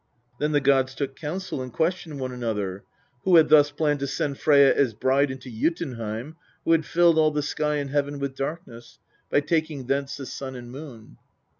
Then 0.39 0.51
the 0.51 0.59
gods 0.59 0.95
took 0.95 1.15
counsel, 1.15 1.61
and 1.61 1.71
questioned 1.71 2.19
one 2.19 2.31
another" 2.31 2.83
who 3.23 3.35
had 3.35 3.49
thus 3.49 3.69
planned 3.69 3.99
to 3.99 4.07
send 4.07 4.39
Freyja 4.39 4.73
as 4.75 4.95
bride 4.95 5.29
into 5.29 5.47
Jotunheim, 5.51 6.37
who 6.65 6.71
had 6.71 6.87
filled 6.87 7.19
all 7.19 7.29
the 7.29 7.43
sky 7.43 7.75
and 7.75 7.91
heaven 7.91 8.17
with 8.17 8.33
darkness 8.35 8.97
by 9.29 9.41
taking 9.41 9.85
thence 9.85 10.17
the 10.17 10.25
sun 10.25 10.55
and 10.55 10.71
moon 10.71 11.17